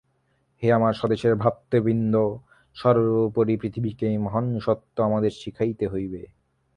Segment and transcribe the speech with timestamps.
[0.63, 2.15] হে আমার স্বদেশীয় ভ্রাতৃবৃন্দ!
[2.77, 6.21] সর্বোপরি পৃথিবীকে এই মহান সত্য আমাদের শিখাইতে হইবে।